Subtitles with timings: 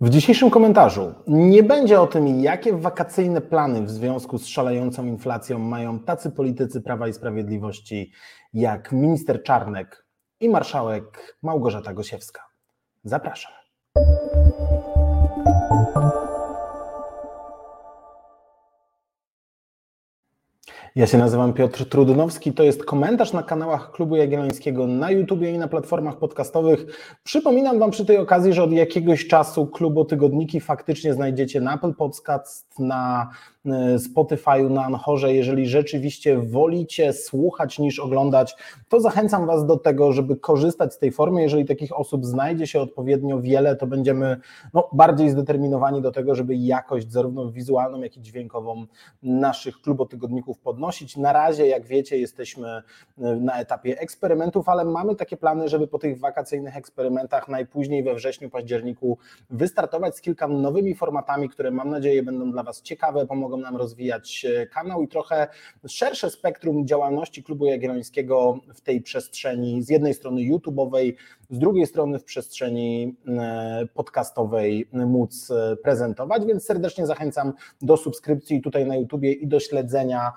[0.00, 5.58] W dzisiejszym komentarzu nie będzie o tym, jakie wakacyjne plany w związku z szalejącą inflacją
[5.58, 8.12] mają tacy politycy Prawa i Sprawiedliwości
[8.52, 10.06] jak minister Czarnek
[10.40, 12.42] i marszałek Małgorzata Gosiewska.
[13.04, 13.63] Zapraszam.
[20.96, 22.52] Ja się nazywam Piotr Trudnowski.
[22.52, 26.86] To jest komentarz na kanałach Klubu Jagiellońskiego na YouTubie i na platformach podcastowych.
[27.24, 31.94] Przypominam Wam przy tej okazji, że od jakiegoś czasu Klubo Tygodniki faktycznie znajdziecie na Apple
[31.94, 33.30] Podcast, na
[33.66, 35.34] E, Spotify'u, na Anchorze.
[35.34, 38.56] Jeżeli rzeczywiście wolicie słuchać niż oglądać,
[38.88, 41.42] to zachęcam Was do tego, żeby korzystać z tej formy.
[41.42, 44.40] Jeżeli takich osób znajdzie się odpowiednio wiele, to będziemy
[44.74, 48.86] no, bardziej zdeterminowani do tego, żeby jakość zarówno wizualną, jak i dźwiękową
[49.22, 50.83] naszych klubotygodników podnosić.
[51.16, 52.82] Na razie, jak wiecie, jesteśmy e,
[53.36, 58.50] na etapie eksperymentów, ale mamy takie plany, żeby po tych wakacyjnych eksperymentach najpóźniej we wrześniu,
[58.50, 59.18] październiku
[59.50, 64.44] wystartować z kilka nowymi formatami, które mam nadzieję będą dla Was ciekawe, pomogą nam rozwijać
[64.44, 65.46] e, kanał i trochę
[65.86, 71.14] szersze spektrum działalności Klubu Jagiellońskiego w tej przestrzeni, z jednej strony YouTube'owej,
[71.50, 78.86] z drugiej strony w przestrzeni e, podcastowej móc prezentować, więc serdecznie zachęcam do subskrypcji tutaj
[78.86, 80.32] na YouTubie i do śledzenia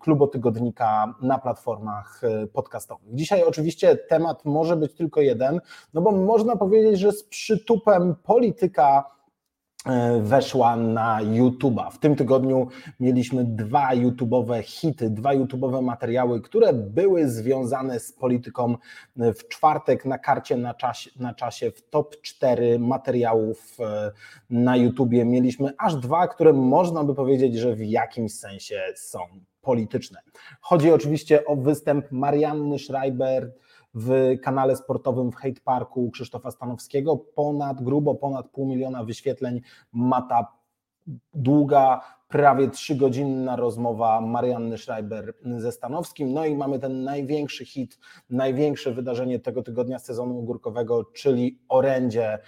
[0.00, 2.20] klubotygodnika na platformach
[2.52, 3.14] podcastowych.
[3.14, 5.60] Dzisiaj oczywiście temat może być tylko jeden,
[5.94, 9.21] no bo można powiedzieć, że z przytupem polityka E,
[10.20, 11.90] weszła na YouTube'a.
[11.90, 12.68] W tym tygodniu
[13.00, 18.76] mieliśmy dwa YouTube'owe hity, dwa YouTube'owe materiały, które były związane z polityką.
[19.16, 24.10] W czwartek na karcie na czasie, na czasie w top 4 materiałów e,
[24.50, 29.18] na YouTubie mieliśmy aż dwa, które można by powiedzieć, że w jakimś sensie są
[29.62, 30.20] polityczne.
[30.60, 33.52] Chodzi oczywiście o występ Marianny Schreiber,
[33.94, 37.16] w kanale sportowym w Hate Parku Krzysztofa Stanowskiego.
[37.16, 39.60] Ponad, grubo ponad pół miliona wyświetleń
[39.92, 40.46] ma ta
[41.34, 46.32] długa, prawie trzygodzinna rozmowa Marianny Schreiber ze Stanowskim.
[46.32, 47.98] No i mamy ten największy hit,
[48.30, 52.38] największe wydarzenie tego tygodnia sezonu ogórkowego, czyli orędzie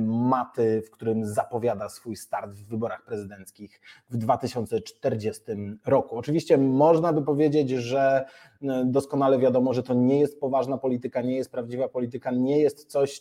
[0.00, 3.80] maty, w którym zapowiada swój start w wyborach prezydenckich
[4.10, 5.42] w 2040
[5.86, 6.16] roku.
[6.16, 8.24] Oczywiście można by powiedzieć, że
[8.62, 12.86] e, doskonale wiadomo, że to nie jest poważna polityka, nie jest prawdziwa polityka, nie jest
[12.86, 13.20] coś,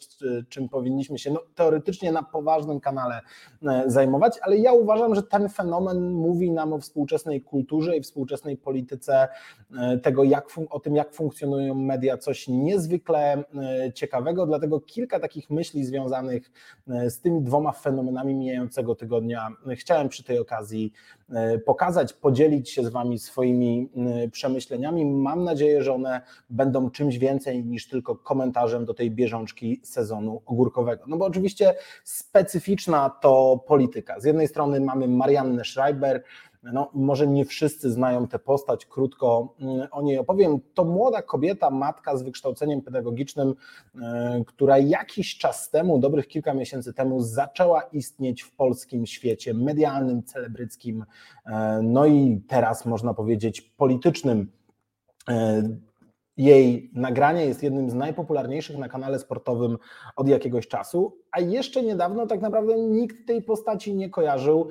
[0.49, 3.21] czym powinniśmy się no, teoretycznie na poważnym kanale
[3.63, 8.57] e, zajmować, ale ja uważam, że ten fenomen mówi nam o współczesnej kulturze i współczesnej
[8.57, 9.27] polityce,
[10.03, 13.43] tego jak, o tym, jak funkcjonują media, coś niezwykle
[13.93, 16.32] ciekawego, dlatego kilka takich myśli związanych
[16.89, 20.93] E, z tymi dwoma fenomenami mijającego tygodnia chciałem przy tej okazji
[21.29, 25.05] e, pokazać, podzielić się z Wami swoimi e, przemyśleniami.
[25.05, 31.03] Mam nadzieję, że one będą czymś więcej niż tylko komentarzem do tej bieżączki sezonu ogórkowego.
[31.07, 34.19] No bo oczywiście specyficzna to polityka.
[34.19, 36.23] Z jednej strony mamy Mariannę Schreiber,
[36.63, 40.59] no, może nie wszyscy znają tę postać, krótko mm, o niej opowiem.
[40.73, 43.55] To młoda kobieta, matka z wykształceniem pedagogicznym,
[44.01, 50.23] e, która jakiś czas temu, dobrych kilka miesięcy temu, zaczęła istnieć w polskim świecie medialnym,
[50.23, 51.05] celebryckim,
[51.45, 54.51] e, no i teraz można powiedzieć politycznym.
[56.37, 59.77] Jej nagranie jest jednym z najpopularniejszych na kanale sportowym
[60.15, 64.69] od jakiegoś czasu, a jeszcze niedawno tak naprawdę nikt tej postaci nie kojarzył.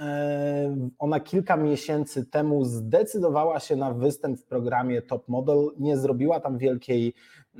[0.00, 5.70] E, ona kilka miesięcy temu zdecydowała się na występ w programie Top Model.
[5.78, 7.14] Nie zrobiła tam wielkiej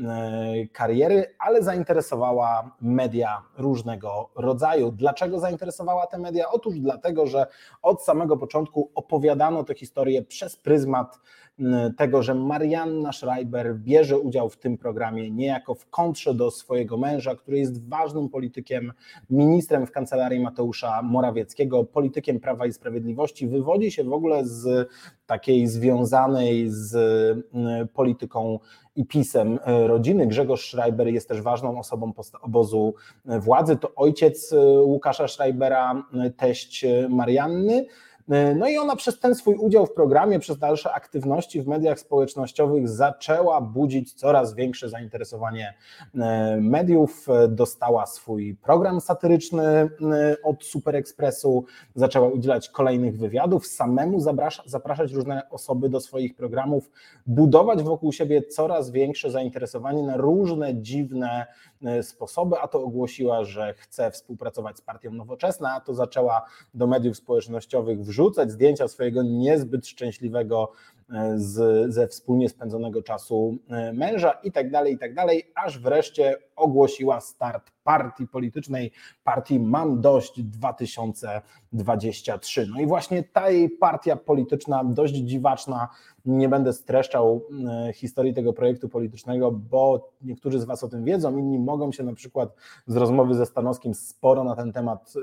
[0.04, 4.92] e, kariery, ale zainteresowała media różnego rodzaju.
[4.92, 6.44] Dlaczego zainteresowała te media?
[6.50, 7.46] Otóż dlatego, że
[7.82, 11.20] od samego początku opowiadano tę historię przez pryzmat
[11.96, 17.34] tego, że Marianna Schreiber bierze udział w tym programie niejako w kontrze do swojego męża,
[17.34, 18.92] który jest ważnym politykiem,
[19.30, 24.88] ministrem w kancelarii Mateusza Morawieckiego, politykiem Prawa i Sprawiedliwości, wywodzi się w ogóle z
[25.26, 26.96] takiej związanej z
[27.94, 28.58] polityką
[28.96, 30.26] i pisem e, rodziny.
[30.26, 32.94] Grzegorz Schreiber jest też ważną osobą obozu
[33.24, 33.76] władzy.
[33.76, 34.54] To ojciec
[34.84, 36.02] Łukasza Schreibera,
[36.36, 37.86] teść Marianny.
[38.30, 42.00] E, no i ona przez ten swój udział w programie, przez dalsze aktywności w mediach
[42.00, 45.74] społecznościowych zaczęła budzić coraz większe zainteresowanie
[46.14, 47.26] e, mediów.
[47.28, 49.90] E, dostała swój program satyryczny
[50.44, 51.64] od Super Expressu,
[51.94, 56.90] zaczęła udzielać kolejnych wywiadów, samemu zaprasza, zapraszać różne osoby do swoich programów,
[57.26, 61.46] budować wokół siebie coraz większe zainteresowanie na różne dziwne
[62.02, 66.44] sposoby, a to ogłosiła, że chce współpracować z partią Nowoczesna, a to zaczęła
[66.74, 70.72] do mediów społecznościowych wrzucać wrzucać zdjęcia swojego niezbyt szczęśliwego
[71.36, 73.58] z, ze wspólnie spędzonego czasu
[73.92, 78.92] męża i tak dalej, i tak dalej, aż wreszcie ogłosiła start partii politycznej,
[79.24, 82.66] partii Mam Dość 2023.
[82.74, 85.88] No i właśnie ta jej partia polityczna, dość dziwaczna,
[86.24, 87.42] nie będę streszczał
[87.88, 92.02] e, historii tego projektu politycznego, bo niektórzy z Was o tym wiedzą, inni mogą się
[92.02, 92.54] na przykład
[92.86, 95.14] z rozmowy ze Stanowskim sporo na ten temat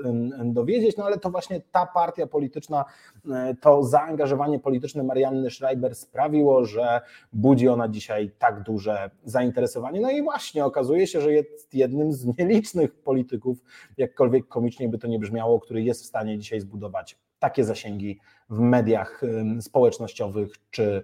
[0.44, 2.84] dowiedzieć, no ale to właśnie ta partia polityczna,
[3.30, 7.00] e, to zaangażowanie polityczne Marianny Schreiber sprawiło, że
[7.32, 10.00] budzi ona dzisiaj tak duże zainteresowanie.
[10.00, 13.58] No i właśnie okazuje się, że jest jednym z nielicznych polityków,
[13.96, 18.20] jakkolwiek komicznie by to nie brzmiało, który jest w stanie dzisiaj zbudować takie zasięgi
[18.50, 19.22] w mediach
[19.60, 21.02] społecznościowych czy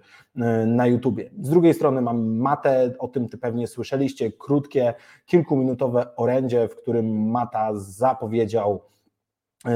[0.65, 1.29] na YouTubie.
[1.41, 4.93] Z drugiej strony mam Matę, o tym ty pewnie słyszeliście, krótkie,
[5.25, 8.81] kilkuminutowe orędzie, w którym Mata zapowiedział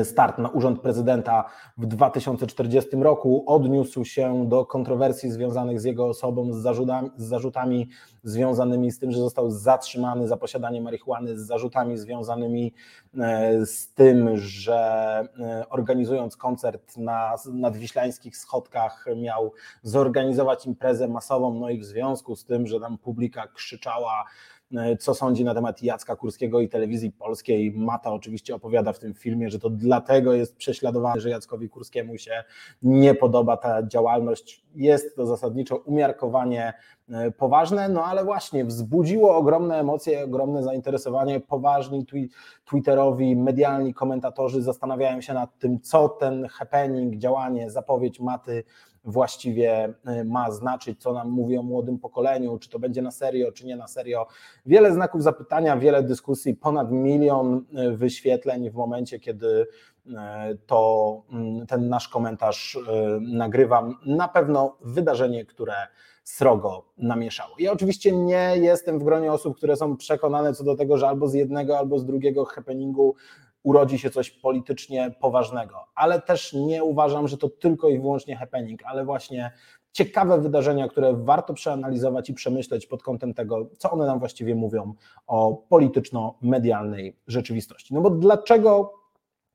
[0.03, 1.45] start na urząd prezydenta
[1.77, 7.89] w 2040 roku, odniósł się do kontrowersji związanych z jego osobą, z zarzutami, z zarzutami
[8.23, 12.73] związanymi z tym, że został zatrzymany za posiadanie marihuany, z zarzutami związanymi
[13.17, 14.77] e, z tym, że
[15.39, 19.53] e, organizując koncert na nadwiślańskich schodkach miał
[19.83, 24.25] zorganizować imprezę masową, no i w związku z tym, że tam publika krzyczała
[24.56, 24.56] E,
[24.99, 27.71] co sądzi na temat Jacka Kurskiego i telewizji polskiej.
[27.71, 32.43] Mata oczywiście opowiada w tym filmie, że to dlatego jest prześladowany, że Jackowi Kurskiemu się
[32.81, 34.65] nie podoba ta działalność.
[34.75, 36.73] Jest to zasadniczo umiarkowanie
[37.09, 41.39] e, poważne, no ale właśnie wzbudziło ogromne emocje, ogromne zainteresowanie.
[41.39, 42.05] Poważni
[42.65, 48.63] twitterowi, medialni komentatorzy zastanawiają się nad tym, co ten happening, działanie, zapowiedź Maty
[49.07, 53.51] właściwie y, ma znaczyć, co nam mówi o młodym pokoleniu, czy to będzie na serio,
[53.51, 54.27] czy nie na serio.
[54.65, 60.11] Wiele znaków zapytania, wiele dyskusji, ponad milion y, wyświetleń w momencie, kiedy y,
[60.65, 62.79] to mm, ten nasz komentarz
[63.21, 63.95] nagrywam.
[64.05, 65.73] Na pewno wydarzenie, które
[66.23, 67.55] srogo namieszało.
[67.59, 71.27] Ja oczywiście nie jestem w gronie osób, które są przekonane co do tego, że albo
[71.27, 73.15] z jednego, albo z drugiego happeningu
[73.67, 78.81] urodzi się coś politycznie poważnego, ale też nie uważam, że to tylko i wyłącznie happening,
[78.85, 79.51] ale właśnie
[79.91, 84.93] ciekawe wydarzenia, które warto przeanalizować i przemyśleć pod kątem tego, co one nam właściwie mówią
[85.27, 87.93] o polityczno-medialnej rzeczywistości.
[87.93, 88.93] No bo dlaczego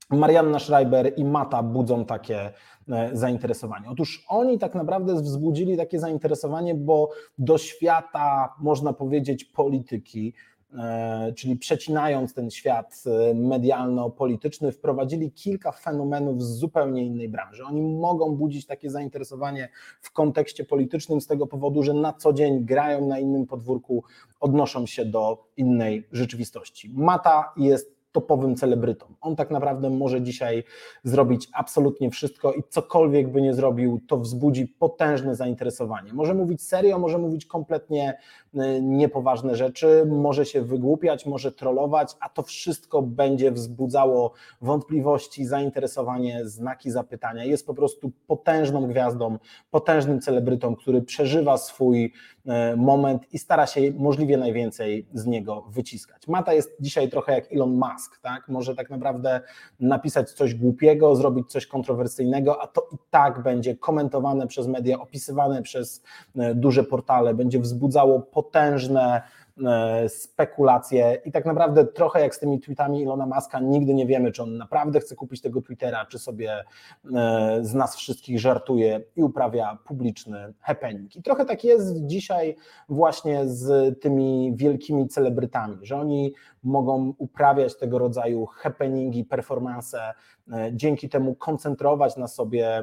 [0.09, 2.53] Marianna Schreiber i Mata budzą takie
[2.89, 3.89] e, zainteresowanie.
[3.89, 10.33] Otóż oni tak naprawdę wzbudzili takie zainteresowanie, bo do świata, można powiedzieć, polityki
[11.35, 17.63] czyli przecinając ten świat e, medialno-polityczny, wprowadzili kilka fenomenów z zupełnie innej branży.
[17.65, 19.69] Oni mogą budzić takie zainteresowanie
[20.01, 24.03] w kontekście politycznym z tego powodu, że na co dzień grają na innym podwórku,
[24.39, 26.91] odnoszą się do innej rzeczywistości.
[26.93, 29.05] Mata jest topowym celebrytą.
[29.21, 30.63] On tak naprawdę może dzisiaj
[31.03, 36.13] zrobić absolutnie wszystko i cokolwiek by nie zrobił, to wzbudzi potężne zainteresowanie.
[36.13, 38.17] Może mówić serio, może mówić kompletnie
[38.55, 46.45] y, niepoważne rzeczy, może się wygłupiać, może trollować, a to wszystko będzie wzbudzało wątpliwości, zainteresowanie,
[46.45, 47.45] znaki zapytania.
[47.45, 49.37] Jest po prostu potężną gwiazdą,
[49.71, 52.13] potężnym celebrytą, który przeżywa swój
[52.77, 56.27] moment i stara się możliwie najwięcej z niego wyciskać.
[56.27, 58.47] Mata jest dzisiaj trochę jak Elon Musk tak?
[58.47, 59.41] Może tak naprawdę
[59.79, 65.61] napisać coś głupiego, zrobić coś kontrowersyjnego, a to i tak będzie komentowane przez media, opisywane
[65.61, 66.03] przez
[66.35, 69.21] e, duże portale, będzie wzbudzało potężne E,
[70.07, 74.43] spekulacje i tak naprawdę trochę jak z tymi tweetami Ilona Maska, nigdy nie wiemy, czy
[74.43, 76.63] on naprawdę chce kupić tego Twittera, czy sobie
[77.15, 81.15] e, z nas wszystkich żartuje i uprawia publiczny happening.
[81.15, 82.55] I trochę tak jest dzisiaj
[82.89, 90.13] właśnie z tymi wielkimi celebrytami, że oni mogą uprawiać tego rodzaju happeningi, performance, e,
[90.71, 92.81] dzięki temu koncentrować na sobie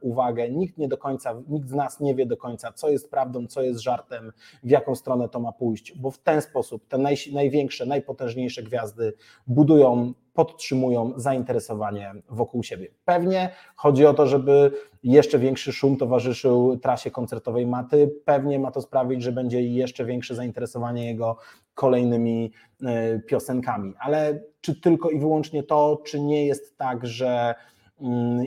[0.00, 0.50] uwagę.
[0.50, 3.62] Nikt nie do końca, nikt z nas nie wie do końca, co jest prawdą, co
[3.62, 4.32] jest żartem,
[4.62, 9.12] w jaką stronę to ma pójść, bo w ten sposób te naj, największe, najpotężniejsze gwiazdy
[9.46, 12.88] budują, podtrzymują zainteresowanie wokół siebie.
[13.04, 14.72] Pewnie chodzi o to, żeby
[15.02, 18.14] jeszcze większy szum towarzyszył trasie koncertowej Maty.
[18.24, 21.36] Pewnie ma to sprawić, że będzie jeszcze większe zainteresowanie jego
[21.76, 22.52] kolejnymi
[22.82, 23.94] e, piosenkami.
[23.98, 27.54] Ale czy tylko i wyłącznie to, czy nie jest tak, że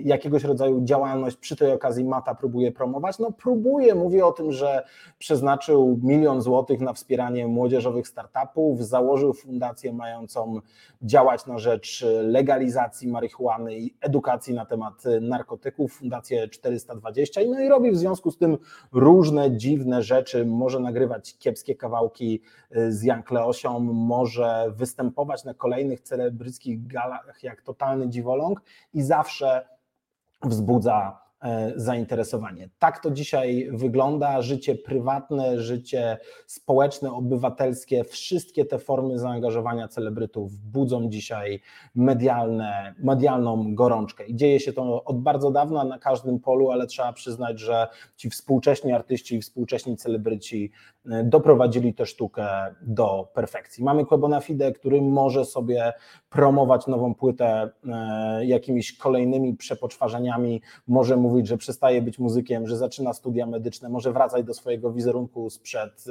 [0.03, 3.19] jakiegoś rodzaju działalność przy tej okazji Mata próbuje promować?
[3.19, 4.83] No próbuje, mówi o tym, że
[5.17, 10.59] przeznaczył milion złotych na wspieranie młodzieżowych startupów, założył fundację mającą
[11.01, 17.91] działać na rzecz legalizacji marihuany i edukacji na temat narkotyków, fundację 420, no i robi
[17.91, 18.57] w związku z tym
[18.91, 22.41] różne dziwne rzeczy, może nagrywać kiepskie kawałki
[22.75, 28.61] y, z Jan Kleosią, może występować na kolejnych celebryckich galach jak totalny dziwoląg
[28.93, 29.38] i zawsze
[30.43, 31.28] wzbudza E,
[31.75, 32.69] zainteresowanie.
[32.79, 34.41] Tak to dzisiaj wygląda.
[34.41, 41.61] Życie prywatne, życie społeczne, obywatelskie, wszystkie te formy zaangażowania celebrytów budzą dzisiaj
[41.95, 44.25] medialne, medialną gorączkę.
[44.25, 48.29] I dzieje się to od bardzo dawna na każdym polu, ale trzeba przyznać, że ci
[48.29, 50.71] współcześni artyści i współcześni celebryci
[51.11, 52.47] e, doprowadzili tę sztukę
[52.81, 53.83] do perfekcji.
[53.83, 55.93] Mamy Quebona Fide, który może sobie
[56.29, 63.13] promować nową płytę e, jakimiś kolejnymi przepoczwarzeniami, może mówić, że przestaje być muzykiem, że zaczyna
[63.13, 66.05] studia medyczne, może wracać do swojego wizerunku sprzed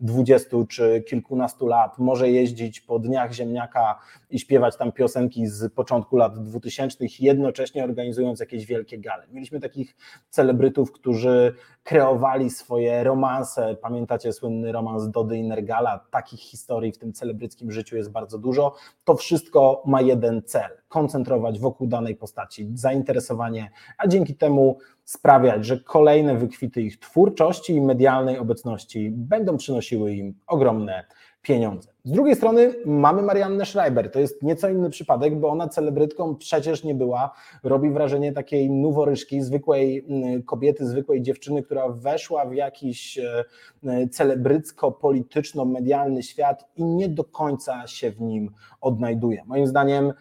[0.00, 3.98] 20 e, czy kilkunastu lat, może jeździć po dniach ziemniaka
[4.30, 9.26] i śpiewać tam piosenki z początku lat 2000, jednocześnie organizując jakieś wielkie gale.
[9.32, 9.96] Mieliśmy takich
[10.30, 13.76] celebrytów, którzy kreowali swoje romanse.
[13.82, 16.06] Pamiętacie słynny romans Dody i Nergala?
[16.10, 18.74] Takich historii w tym celebryckim życiu jest bardzo dużo.
[19.04, 24.57] To wszystko ma jeden cel: koncentrować wokół danej postaci zainteresowanie, a dzięki temu
[25.04, 31.04] sprawiać, że kolejne wykwity ich twórczości i medialnej obecności będą przynosiły im ogromne
[31.42, 31.88] pieniądze.
[32.04, 34.10] Z drugiej strony mamy Mariannę Schreiber.
[34.10, 37.34] To jest nieco inny przypadek, bo ona celebrytką przecież nie była.
[37.62, 43.44] Robi wrażenie takiej noworyżki, zwykłej mm, kobiety, zwykłej dziewczyny, która weszła w jakiś e,
[43.84, 48.50] e, celebrycko-polityczno-medialny świat i nie do końca się w nim
[48.80, 49.42] odnajduje.
[49.46, 50.12] Moim zdaniem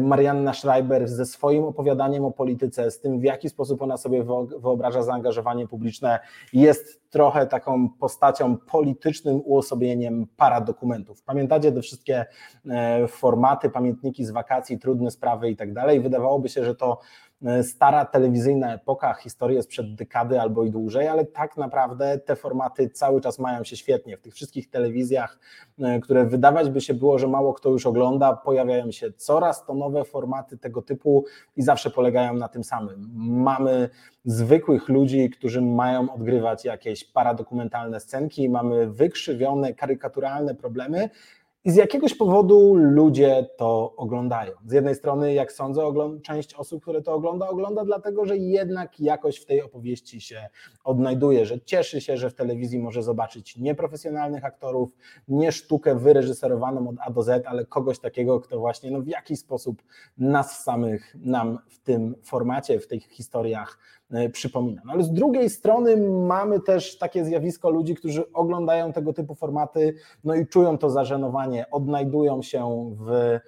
[0.00, 4.24] Marianna Schreiber ze swoim opowiadaniem o polityce, z tym w jaki sposób ona sobie
[4.58, 6.18] wyobraża zaangażowanie publiczne,
[6.52, 11.22] jest trochę taką postacią politycznym uosobieniem paradokumentów.
[11.22, 12.26] Pamiętacie te wszystkie
[12.70, 16.00] e, formaty, pamiętniki z wakacji, trudne sprawy i tak dalej.
[16.00, 17.27] Wydawałoby się, że to E,
[17.62, 23.20] stara telewizyjna epoka, historię sprzed dekady albo i dłużej, ale tak naprawdę te formaty cały
[23.20, 24.16] czas mają się świetnie.
[24.16, 25.38] W tych wszystkich telewizjach,
[25.80, 29.74] e, które wydawać by się było, że mało kto już ogląda, pojawiają się coraz to
[29.74, 31.24] nowe formaty tego typu
[31.56, 33.10] i zawsze polegają na tym samym.
[33.16, 33.88] Mamy
[34.24, 41.10] zwykłych ludzi, którzy mają odgrywać jakieś paradokumentalne scenki, mamy wykrzywione, karykaturalne problemy,
[41.68, 44.52] i z jakiegoś powodu ludzie to oglądają.
[44.66, 45.82] Z jednej strony, jak sądzę,
[46.22, 50.48] część osób, które to ogląda, ogląda dlatego, że jednak jakoś w tej opowieści się
[50.84, 54.96] odnajduje, że cieszy się, że w telewizji może zobaczyć nieprofesjonalnych aktorów,
[55.28, 59.38] nie sztukę wyreżyserowaną od A do Z, ale kogoś takiego, kto właśnie no, w jakiś
[59.38, 59.82] sposób
[60.18, 63.78] nas samych nam w tym formacie, w tych historiach
[64.32, 64.90] przypominam.
[64.90, 65.96] Ale z drugiej strony
[66.26, 71.70] mamy też takie zjawisko ludzi, którzy oglądają tego typu formaty, no i czują to zażenowanie,
[71.70, 73.40] odnajdują się w e,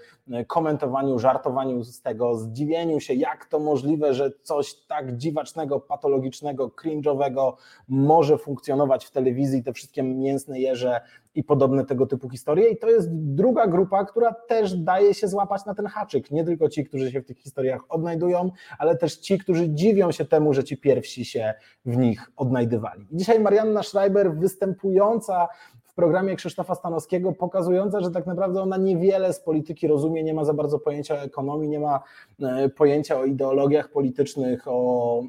[0.46, 7.52] komentowaniu, żartowaniu z tego, zdziwieniu się, jak to możliwe, że coś tak dziwacznego, patologicznego, cringe'owego
[7.88, 11.00] może funkcjonować w telewizji, te wszystkie mięsne jeże
[11.34, 12.68] i podobne tego typu historie.
[12.68, 16.30] I to jest druga grupa, która też daje się złapać na ten haczyk.
[16.30, 20.24] Nie tylko ci, którzy się w tych historiach odnajdują, ale też ci, którzy dziwią się
[20.24, 23.06] temu, że ci pierwsi się w nich odnajdywali.
[23.10, 25.48] I dzisiaj Marianna Schreiber, występująca
[26.00, 30.54] programie Krzysztofa Stanowskiego, pokazująca, że tak naprawdę ona niewiele z polityki rozumie, nie ma za
[30.54, 32.00] bardzo pojęcia o ekonomii, nie ma
[32.42, 35.22] e, pojęcia o ideologiach politycznych, o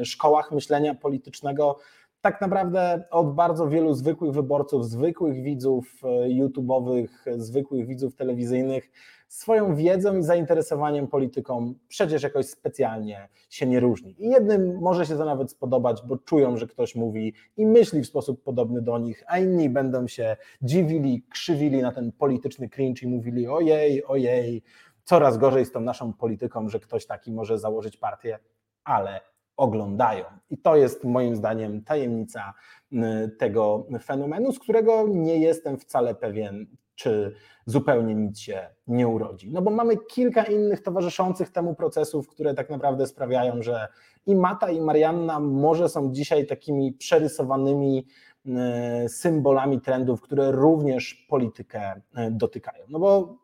[0.00, 1.78] e, szkołach myślenia politycznego.
[2.20, 8.90] Tak naprawdę od bardzo wielu zwykłych wyborców, zwykłych widzów e, YouTube'owych, zwykłych widzów telewizyjnych,
[9.28, 14.24] swoją wiedzą i zainteresowaniem polityką przecież jakoś specjalnie się nie różni.
[14.24, 18.06] I jednym może się to nawet spodobać, bo czują, że ktoś mówi i myśli w
[18.06, 23.06] sposób podobny do nich, a inni będą się dziwili, krzywili na ten polityczny cringe i
[23.06, 24.62] mówili ojej, ojej,
[25.04, 28.38] coraz gorzej z tą naszą polityką, że ktoś taki może założyć partię,
[28.84, 29.20] ale
[29.56, 30.24] oglądają.
[30.50, 32.54] I to jest moim zdaniem tajemnica
[32.92, 32.96] y,
[33.38, 36.66] tego fenomenu, z którego nie jestem wcale pewien,
[36.98, 37.34] czy
[37.66, 39.50] zupełnie nic się nie urodzi.
[39.52, 43.88] No bo mamy kilka innych towarzyszących temu procesów, które tak naprawdę sprawiają, że
[44.26, 48.06] i Mata, i Marianna może są dzisiaj takimi przerysowanymi
[48.46, 52.00] y, symbolami trendów, które również politykę y,
[52.30, 52.84] dotykają.
[52.88, 53.38] No bo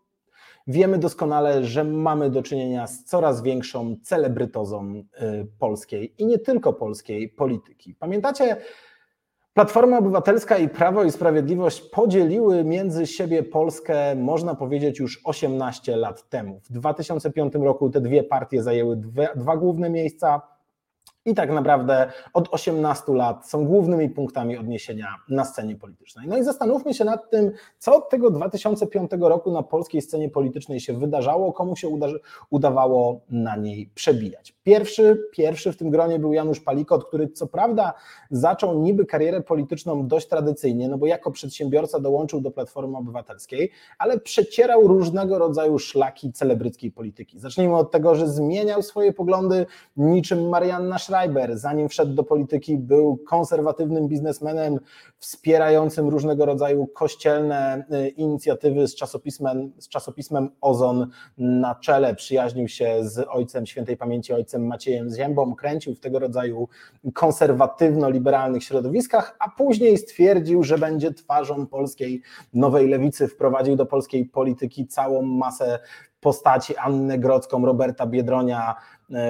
[0.67, 5.05] Wiemy doskonale, że mamy do czynienia z coraz większą celebrytozą y,
[5.59, 7.95] polskiej i nie tylko polskiej polityki.
[7.95, 8.57] Pamiętacie,
[9.55, 16.29] Platforma Obywatelska i Prawo i Sprawiedliwość podzieliły między siebie Polskę, można powiedzieć, już 18 lat
[16.29, 16.61] temu.
[16.65, 20.43] W 2005 roku te dwie partie zajęły dwie, dwa główne miejsca
[21.27, 26.29] i tak naprawdę od 18 lat są głównymi punktami odniesienia na scenie politycznej.
[26.29, 30.81] No i zastanówmy się nad tym, co od tego 2005 roku na polskiej scenie politycznej
[30.81, 31.99] się wydarzało, komu się
[32.51, 34.55] udawało na niej przebijać.
[34.63, 37.95] Pierwszy, pierwszy w tym gronie był Janusz Palikot, który co prawda
[38.31, 44.21] zaczął niby karierę polityczną dość tradycyjnie, no bo jako przedsiębiorca dołączył do Platformy Obywatelskiej, ale
[44.21, 47.41] przecierał różnego rodzaju szlaki celebryckiej polityki.
[47.41, 49.67] Zacznijmy od tego, że zmieniał swoje poglądy
[49.97, 54.81] niczym Marianna Schreiber, Schreiber, zanim wszedł do polityki, był konserwatywnym biznesmenem
[55.19, 62.15] wspierającym różnego rodzaju kościelne y, inicjatywy z czasopismem, z czasopismem Ozon na czele.
[62.15, 66.69] Przyjaźnił się z ojcem świętej pamięci, ojcem Maciejem Ziębą, kręcił w tego rodzaju
[67.15, 72.23] konserwatywno-liberalnych środowiskach, a później stwierdził, że będzie twarzą polskiej
[72.55, 75.79] nowej lewicy, wprowadził do polskiej polityki całą masę
[76.25, 76.77] postaci.
[76.77, 78.75] Annę Grodzką, Roberta Biedronia,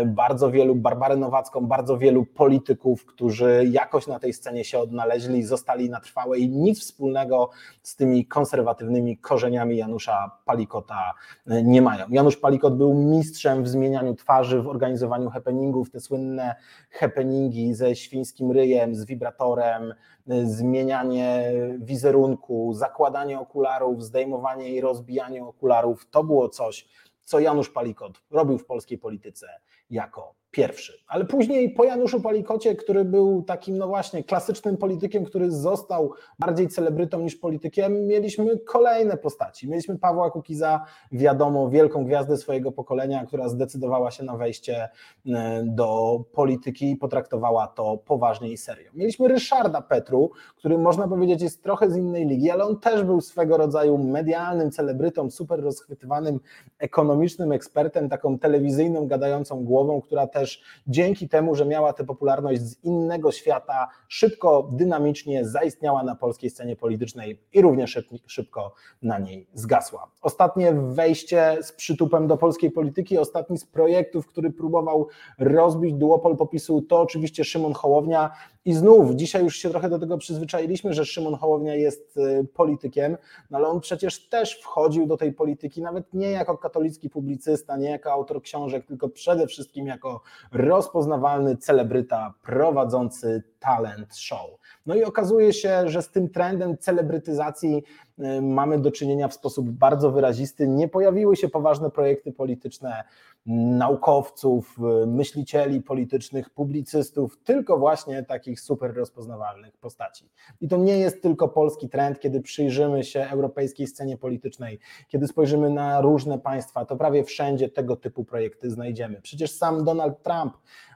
[0.06, 5.90] bardzo wielu, Barbarę Nowacką, bardzo wielu polityków, którzy jakoś na tej scenie się odnaleźli, zostali
[5.90, 7.50] na trwałe i nic wspólnego
[7.82, 11.14] z tymi konserwatywnymi korzeniami Janusza Palikota
[11.46, 12.06] e, nie mają.
[12.10, 16.54] Janusz Palikot był mistrzem w zmienianiu twarzy, w organizowaniu happeningów, te słynne
[16.90, 19.94] happeningi ze świńskim ryjem, z wibratorem,
[20.28, 26.88] e, zmienianie wizerunku, zakładanie okularów, zdejmowanie i rozbijanie okularów, to było coś,
[27.24, 29.46] co Janusz Palikot robił w polskiej polityce
[29.90, 31.04] jako pierwszy.
[31.06, 36.68] Ale później po Januszu Palikocie, który był takim, no właśnie, klasycznym politykiem, który został bardziej
[36.68, 39.68] celebrytą niż politykiem, mieliśmy kolejne postaci.
[39.68, 44.88] Mieliśmy Pawła Kukiza, wiadomo, wielką gwiazdę swojego pokolenia, która zdecydowała się na wejście
[45.26, 48.90] e, do polityki i potraktowała to poważnie i serio.
[48.94, 53.20] Mieliśmy Ryszarda Petru, który można powiedzieć jest trochę z innej ligi, ale on też był
[53.20, 56.40] swego rodzaju medialnym celebrytą, super rozchwytywanym
[56.78, 62.60] ekonomicznym ekspertem, taką telewizyjną, gadającą głową, która też też dzięki temu, że miała tę popularność
[62.60, 69.46] z innego świata, szybko, dynamicznie zaistniała na polskiej scenie politycznej i również szybko na niej
[69.54, 70.10] zgasła.
[70.22, 75.08] Ostatnie wejście z przytupem do polskiej polityki, ostatni z projektów, który próbował
[75.38, 78.30] rozbić duopol popisu, to oczywiście Szymon Hołownia.
[78.64, 83.16] I znów, dzisiaj już się trochę do tego przyzwyczailiśmy, że Szymon Hołownia jest y, politykiem,
[83.50, 87.90] no ale on przecież też wchodził do tej polityki, nawet nie jako katolicki publicysta, nie
[87.90, 90.20] jako autor książek, tylko przede wszystkim jako
[90.52, 94.50] rozpoznawalny celebryta prowadzący talent show.
[94.86, 97.82] No i okazuje się, że z tym trendem celebrytyzacji
[98.18, 100.68] y, mamy do czynienia w sposób bardzo wyrazisty.
[100.68, 103.04] Nie pojawiły się poważne projekty polityczne
[103.46, 110.30] naukowców, y, myślicieli politycznych, publicystów, tylko właśnie takich super rozpoznawalnych postaci.
[110.60, 115.70] I to nie jest tylko polski trend, kiedy przyjrzymy się europejskiej scenie politycznej, kiedy spojrzymy
[115.70, 119.20] na różne państwa, to prawie wszędzie tego typu projekty znajdziemy.
[119.20, 120.54] Przecież sam Donald Trump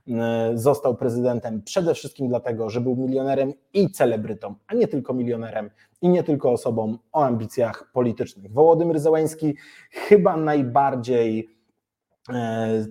[0.09, 0.13] y,
[0.59, 5.71] został prezydentem przede wszystkim dlatego, że był milionerem i celebrytą, a nie tylko milionerem
[6.03, 8.53] i nie tylko osobą o ambicjach politycznych.
[8.53, 9.55] Wołodymyr Zełański
[9.91, 11.58] chyba najbardziej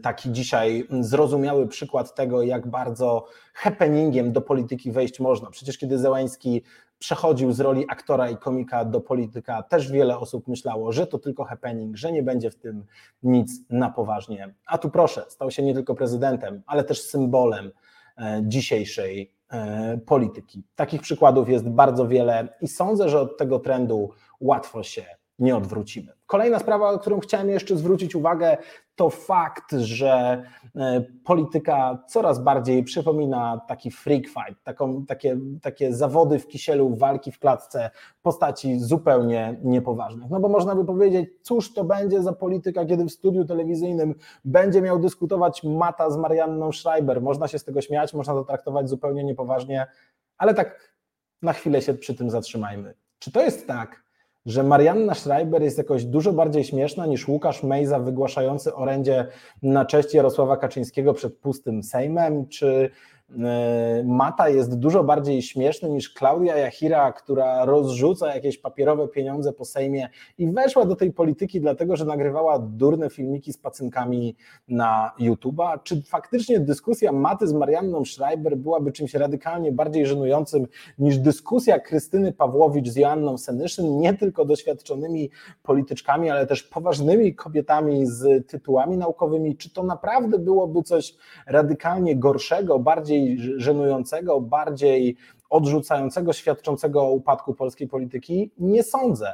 [0.04, 5.50] taki dzisiaj zrozumiały przykład tego, jak bardzo happeningiem do polityki wejść można.
[5.50, 6.64] Przecież kiedy Zełański
[7.00, 11.44] przechodził z roli aktora i komika do polityka, też wiele osób myślało, że to tylko
[11.44, 12.86] happening, że nie będzie w tym
[13.24, 14.54] nic na poważnie.
[14.66, 17.72] A tu proszę, stał się nie tylko prezydentem, ale też symbolem
[18.18, 20.64] e, dzisiejszej e, polityki.
[20.76, 25.06] Takich przykładów jest bardzo wiele i sądzę, że od tego trendu łatwo się
[25.40, 26.14] nie odwrócimy.
[26.26, 28.58] Kolejna sprawa, o którą chciałem jeszcze zwrócić uwagę,
[28.98, 30.44] to fakt, że
[30.76, 37.32] e, polityka coraz bardziej przypomina taki freak fight, taką, takie, takie zawody w kisielu, walki
[37.32, 37.90] w klatce
[38.22, 40.30] postaci zupełnie niepoważnych.
[40.30, 44.82] No bo można by powiedzieć, cóż to będzie za polityka, kiedy w studiu telewizyjnym będzie
[44.82, 47.22] miał dyskutować Mata z Marianną Schreiber.
[47.22, 49.88] Można się z tego śmiać, można to traktować zupełnie niepoważnie,
[50.38, 50.94] ale tak
[51.42, 52.94] na chwilę się przy tym zatrzymajmy.
[53.20, 54.07] Czy to jest tak,
[54.48, 59.28] że Marianna Schreiber jest jakoś dużo bardziej śmieszna niż Łukasz Mejza wygłaszający orędzie
[59.64, 62.90] na cześć Jarosława Kaczyńskiego przed pustym Sejmem, czy
[64.06, 70.10] Mata jest dużo bardziej śmieszny niż Klaudia Jachira, która rozrzuca jakieś papierowe pieniądze po Sejmie
[70.38, 74.36] i weszła do tej polityki dlatego, że nagrywała durne filmiki z pacynkami
[74.68, 75.80] na YouTube'a.
[75.84, 80.68] Czy faktycznie dyskusja Maty z Marianną Schreiber byłaby czymś radykalnie bardziej żenującym
[81.00, 85.30] niż dyskusja Krystyny Pawłowicz z Joanną Senyszyn, nie tylko doświadczonymi
[85.64, 89.58] polityczkami, ale też poważnymi kobietami z tytułami naukowymi?
[89.58, 91.16] Czy to naprawdę byłoby coś
[91.48, 93.17] radykalnie gorszego, bardziej
[93.58, 95.18] żenującego, bardziej
[95.50, 98.52] odrzucającego, świadczącego o upadku polskiej polityki?
[98.58, 99.34] Nie sądzę.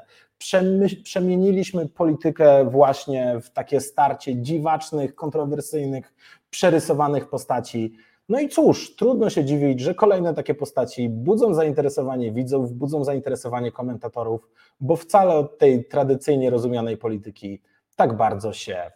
[1.04, 6.14] Przemieniliśmy politykę właśnie w takie starcie dziwacznych, kontrowersyjnych,
[6.50, 7.94] przerysowanych postaci.
[8.30, 13.72] No i cóż, trudno się dziwić, że kolejne takie postaci budzą zainteresowanie widzów, budzą zainteresowanie
[13.72, 17.62] komentatorów, bo wcale od tej tradycyjnie rozumianej polityki
[17.96, 18.92] tak bardzo się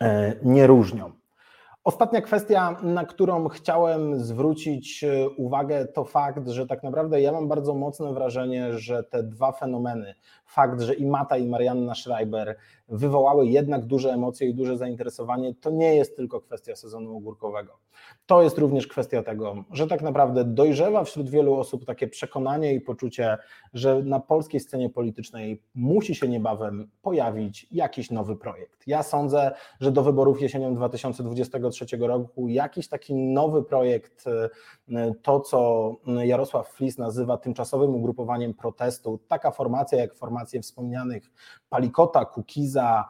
[0.00, 1.19] e, nie różnią.
[1.84, 7.48] Ostatnia kwestia, na którą chciałem zwrócić e, uwagę, to fakt, że tak naprawdę ja mam
[7.48, 10.14] bardzo mocne wrażenie, że te dwa fenomeny
[10.46, 12.56] fakt, że i Mata i Marianna Schreiber
[12.88, 17.78] wywołały jednak duże emocje i duże zainteresowanie, to nie jest tylko kwestia sezonu ogórkowego.
[18.26, 22.80] To jest również kwestia tego, że tak naprawdę dojrzewa wśród wielu osób takie przekonanie i
[22.80, 23.38] poczucie,
[23.74, 28.82] że na polskiej scenie politycznej musi się niebawem pojawić jakiś nowy projekt.
[28.86, 30.74] Ja sądzę, że do wyborów jesienią
[31.70, 32.48] 2023 roku.
[32.48, 34.24] Jakiś taki nowy projekt,
[35.22, 35.92] to co
[36.24, 41.30] Jarosław Flis nazywa tymczasowym ugrupowaniem protestu, taka formacja jak formacje wspomnianych
[41.68, 43.08] Palikota, Kukiza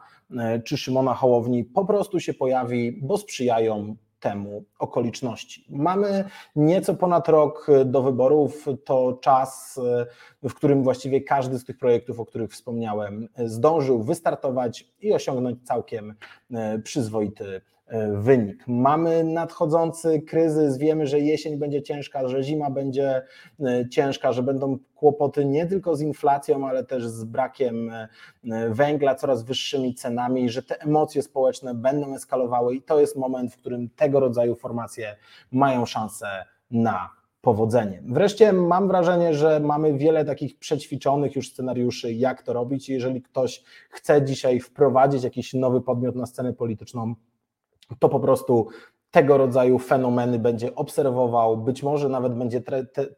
[0.65, 5.65] czy Szymona Hołowni po prostu się pojawi, bo sprzyjają temu okoliczności.
[5.69, 9.79] Mamy nieco ponad rok do wyborów, to czas,
[10.43, 16.15] w którym właściwie każdy z tych projektów, o których wspomniałem, zdążył wystartować i osiągnąć całkiem
[16.83, 17.61] przyzwoity
[18.13, 18.63] wynik.
[18.67, 23.21] Mamy nadchodzący kryzys, wiemy, że jesień będzie ciężka, że zima będzie
[23.59, 28.07] e, ciężka, że będą kłopoty nie tylko z inflacją, ale też z brakiem e,
[28.69, 33.57] węgla, coraz wyższymi cenami, że te emocje społeczne będą eskalowały i to jest moment, w
[33.57, 35.15] którym tego rodzaju formacje
[35.51, 37.09] mają szansę na
[37.41, 38.03] powodzenie.
[38.05, 42.89] Wreszcie mam wrażenie, że mamy wiele takich przećwiczonych już scenariuszy, jak to robić.
[42.89, 47.15] Jeżeli ktoś chce dzisiaj wprowadzić jakiś nowy podmiot na scenę polityczną,
[47.99, 48.67] to po prostu
[49.11, 52.61] tego rodzaju fenomeny będzie obserwował, być może nawet będzie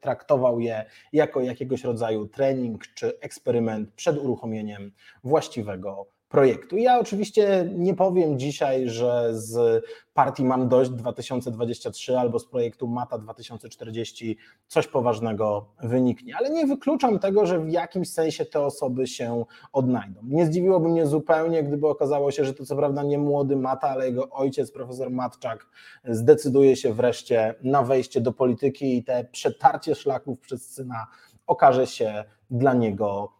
[0.01, 4.91] traktował je jako jakiegoś rodzaju trening czy eksperyment przed uruchomieniem
[5.23, 6.77] właściwego projektu.
[6.77, 13.17] Ja oczywiście nie powiem dzisiaj, że z partii Mam Dość 2023 albo z projektu Mata
[13.17, 19.45] 2040 coś poważnego wyniknie, ale nie wykluczam tego, że w jakimś sensie te osoby się
[19.73, 20.21] odnajdą.
[20.23, 24.05] Nie zdziwiłoby mnie zupełnie, gdyby okazało się, że to co prawda nie młody Mata, ale
[24.05, 25.65] jego ojciec, profesor Matczak,
[26.05, 31.07] zdecyduje się wreszcie na wejście do polityki i te przetarcie szlaków przez syna
[31.47, 33.31] okaże się dla niego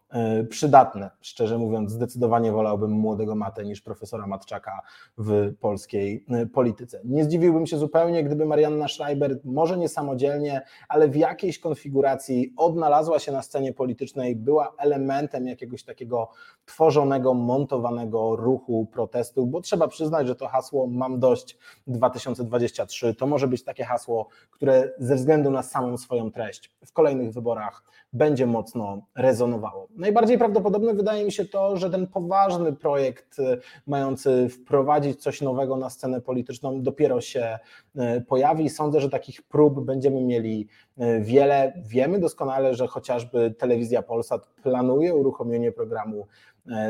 [0.50, 1.10] przydatne.
[1.20, 4.82] Szczerze mówiąc, zdecydowanie wolałbym młodego Matę niż profesora Matczaka
[5.18, 7.00] w polskiej e, polityce.
[7.04, 13.18] Nie zdziwiłbym się zupełnie, gdyby Marianna Schreiber, może nie samodzielnie, ale w jakiejś konfiguracji odnalazła
[13.18, 16.30] się na scenie politycznej, była elementem jakiegoś takiego
[16.64, 23.48] tworzonego, montowanego ruchu protestu, bo trzeba przyznać, że to hasło Mam dość 2023 to może
[23.48, 29.06] być takie hasło, które ze względu na samą swoją treść w kolejnych wyborach będzie mocno
[29.14, 29.88] rezonowało.
[30.04, 35.76] Najbardziej prawdopodobne wydaje mi się to, że ten poważny projekt y, mający wprowadzić coś nowego
[35.76, 37.58] na scenę polityczną dopiero się
[37.96, 38.70] y, pojawi.
[38.70, 41.72] Sądzę, że takich prób będziemy mieli y, wiele.
[41.86, 46.26] Wiemy doskonale, że chociażby telewizja Polsat planuje uruchomienie programu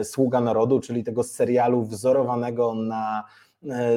[0.03, 3.24] Sługa Narodu, czyli tego serialu wzorowanego na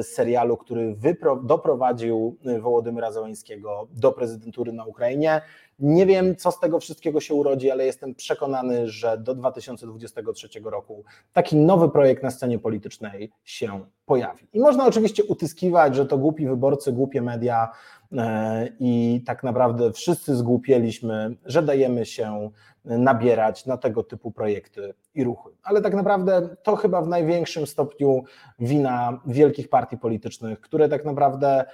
[0.02, 0.96] serialu, który
[1.42, 5.40] doprowadził Wołodymyra Zełańskiego do prezydentury na Ukrainie.
[5.78, 11.04] Nie wiem, co z tego wszystkiego się urodzi, ale jestem przekonany, że do 2023 roku
[11.32, 14.46] taki nowy projekt na scenie politycznej się pojawi.
[14.52, 17.68] I można oczywiście utyskiwać, że to głupi wyborcy, głupie media
[18.12, 22.50] e, i tak naprawdę wszyscy zgłupieliśmy, że dajemy się
[22.88, 25.50] nabierać na tego typu projekty i ruchy.
[25.62, 28.24] Ale tak naprawdę to chyba w największym stopniu
[28.58, 31.64] wina wielkich partii politycznych, które tak naprawdę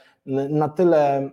[0.50, 1.30] na tyle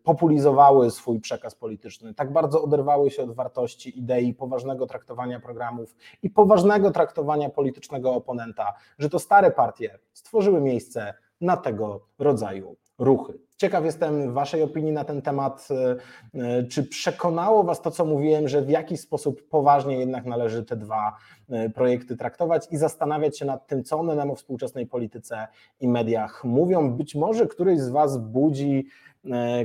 [0.00, 6.30] spopulizowały swój przekaz polityczny, tak bardzo oderwały się od wartości, idei, poważnego traktowania programów i
[6.30, 13.49] poważnego traktowania politycznego oponenta, że to stare partie stworzyły miejsce na tego rodzaju ruchy.
[13.60, 15.68] Ciekaw jestem Waszej opinii na ten temat.
[15.70, 15.96] E,
[16.40, 20.76] e, czy przekonało Was to, co mówiłem, że w jakiś sposób poważnie jednak należy te
[20.76, 21.16] dwa
[21.50, 25.48] e, projekty traktować i zastanawiać się nad tym, co one nam o współczesnej polityce
[25.80, 26.92] i mediach mówią?
[26.96, 28.86] Być może któryś z Was budzi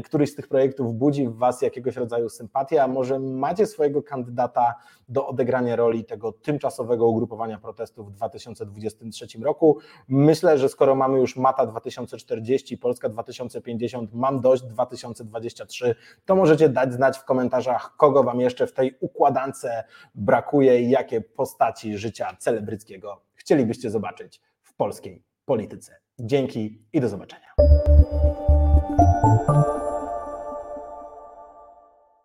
[0.04, 4.76] któryś z tych projektów budzi w Was jakiegoś rodzaju sympatię, a może macie swojego kandydata
[5.10, 9.78] do odegrania roli tego tymczasowego ugrupowania protestów w 2023 roku.
[10.08, 16.94] Myślę, że skoro mamy już Mata 2040, Polska 2050, mam dość 2023, to możecie dać
[16.94, 19.68] znać w komentarzach, kogo Wam jeszcze w tej układance
[20.16, 25.96] brakuje i jakie postaci życia celebryckiego chcielibyście zobaczyć w polskiej polityce.
[26.20, 27.48] Dzięki i do zobaczenia.